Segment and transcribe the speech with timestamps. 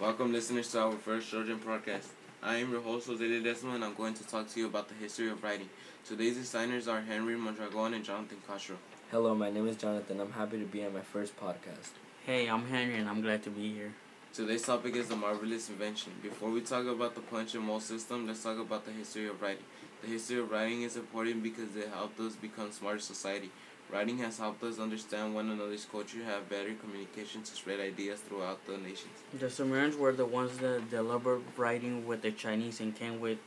[0.00, 2.06] Welcome, listeners, to our first Trajan podcast.
[2.42, 4.94] I am your host, Jose Ledesma, and I'm going to talk to you about the
[4.94, 5.68] history of writing.
[6.06, 8.76] Today's designers are Henry Mondragon and Jonathan Castro.
[9.10, 10.18] Hello, my name is Jonathan.
[10.20, 11.90] I'm happy to be on my first podcast.
[12.24, 13.92] Hey, I'm Henry, and I'm glad to be here.
[14.32, 16.12] Today's topic is the marvelous invention.
[16.22, 19.42] Before we talk about the punch and mold system, let's talk about the history of
[19.42, 19.64] writing.
[20.00, 23.50] The history of writing is important because it helped us become smarter society.
[23.92, 28.64] Writing has helped us understand one another's culture, have better communication to spread ideas throughout
[28.66, 29.10] the nations.
[29.38, 33.38] The Sumerians were the ones that developed writing with the Chinese and came with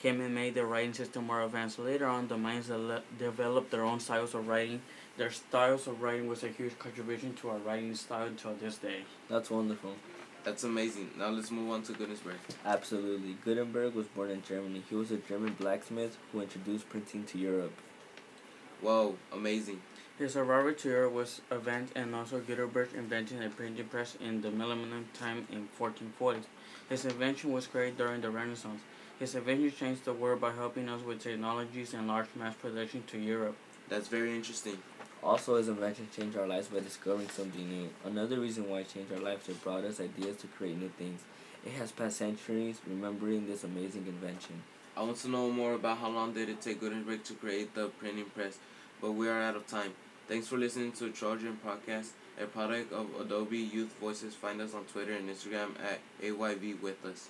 [0.00, 1.78] came and made the writing system more advanced.
[1.78, 4.82] Later on, the Mayans de- developed their own styles of writing.
[5.16, 9.02] Their styles of writing was a huge contribution to our writing style until this day.
[9.28, 9.94] That's wonderful.
[10.42, 11.10] That's amazing.
[11.16, 12.34] Now let's move on to Gutenberg.
[12.66, 13.36] Absolutely.
[13.44, 14.82] Gutenberg was born in Germany.
[14.88, 17.74] He was a German blacksmith who introduced printing to Europe.
[18.82, 19.80] Whoa, amazing.
[20.18, 24.50] His arrival to Europe was event and also Gutenberg inventing a printing press in the
[24.50, 26.46] millennium time in 1440s.
[26.88, 28.80] His invention was created during the Renaissance.
[29.20, 33.18] His invention changed the world by helping us with technologies and large mass production to
[33.18, 33.54] Europe.
[33.88, 34.78] That's very interesting.
[35.22, 37.88] Also, his invention changed our lives by discovering something new.
[38.04, 41.20] Another reason why it changed our lives, it brought us ideas to create new things.
[41.64, 44.64] It has passed centuries remembering this amazing invention.
[44.94, 47.88] I want to know more about how long did it take Gutenberg to create the
[47.88, 48.58] printing press,
[49.02, 49.92] but we are out of time.
[50.28, 54.32] Thanks for listening to Trajan Podcast, a product of Adobe Youth Voices.
[54.32, 57.28] Find us on Twitter and Instagram at AYV with us.